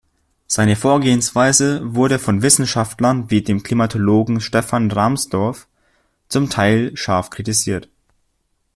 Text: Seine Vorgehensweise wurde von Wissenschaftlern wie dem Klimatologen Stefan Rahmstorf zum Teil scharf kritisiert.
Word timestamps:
Seine 0.47 0.75
Vorgehensweise 0.75 1.93
wurde 1.93 2.17
von 2.17 2.41
Wissenschaftlern 2.41 3.29
wie 3.29 3.43
dem 3.43 3.61
Klimatologen 3.61 4.41
Stefan 4.41 4.89
Rahmstorf 4.89 5.67
zum 6.27 6.49
Teil 6.49 6.97
scharf 6.97 7.29
kritisiert. 7.29 7.87